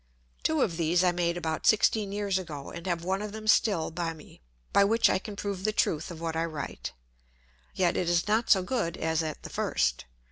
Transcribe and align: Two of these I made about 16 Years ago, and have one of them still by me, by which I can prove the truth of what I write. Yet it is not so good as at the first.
Two 0.41 0.61
of 0.63 0.77
these 0.77 1.03
I 1.03 1.11
made 1.11 1.37
about 1.37 1.67
16 1.67 2.11
Years 2.11 2.39
ago, 2.39 2.71
and 2.71 2.87
have 2.87 3.03
one 3.03 3.21
of 3.21 3.33
them 3.33 3.47
still 3.47 3.91
by 3.91 4.15
me, 4.15 4.41
by 4.73 4.83
which 4.83 5.11
I 5.11 5.19
can 5.19 5.35
prove 5.35 5.63
the 5.63 5.71
truth 5.71 6.09
of 6.09 6.19
what 6.19 6.35
I 6.35 6.45
write. 6.45 6.93
Yet 7.75 7.95
it 7.95 8.09
is 8.09 8.27
not 8.27 8.49
so 8.49 8.63
good 8.63 8.97
as 8.97 9.21
at 9.21 9.43
the 9.43 9.51
first. 9.51 10.05